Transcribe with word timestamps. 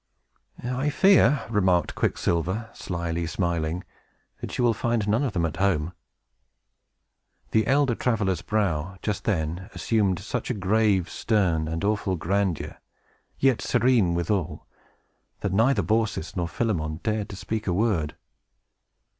"I 0.63 0.89
fear," 0.89 1.45
remarked 1.47 1.93
Quicksilver, 1.93 2.71
slyly 2.73 3.27
smiling, 3.27 3.83
"that 4.39 4.57
you 4.57 4.63
will 4.63 4.73
find 4.73 5.07
none 5.07 5.21
of 5.21 5.33
them 5.33 5.45
at 5.45 5.57
home." 5.57 5.93
The 7.51 7.67
elder 7.67 7.93
traveler's 7.93 8.41
brow, 8.41 8.97
just 9.03 9.25
then, 9.25 9.69
assumed 9.75 10.17
such 10.17 10.49
a 10.49 10.55
grave, 10.55 11.07
stern, 11.07 11.67
and 11.67 11.83
awful 11.83 12.15
grandeur, 12.15 12.77
yet 13.37 13.61
serene 13.61 14.15
withal, 14.15 14.65
that 15.41 15.53
neither 15.53 15.83
Baucis 15.83 16.35
nor 16.35 16.47
Philemon 16.47 16.99
dared 17.03 17.29
to 17.29 17.35
speak 17.35 17.67
a 17.67 17.73
word. 17.73 18.15